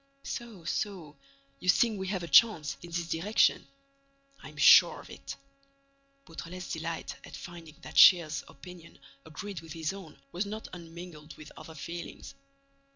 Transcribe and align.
"So—so—you 0.23 1.69
think 1.69 1.99
we 1.99 2.07
have 2.07 2.23
a 2.23 2.27
chance—in 2.27 2.89
this 2.89 3.07
direction." 3.09 3.67
"I'm 4.41 4.57
sure 4.57 4.99
of 4.99 5.11
it." 5.11 5.35
Beautrelet's 6.25 6.71
delight 6.73 7.15
at 7.23 7.35
finding 7.35 7.75
that 7.83 7.99
Shears's 7.99 8.43
opinion 8.47 8.97
agreed 9.27 9.61
with 9.61 9.73
his 9.73 9.93
own 9.93 10.19
was 10.31 10.47
not 10.47 10.67
unmingled 10.73 11.37
with 11.37 11.51
other 11.55 11.75
feelings. 11.75 12.33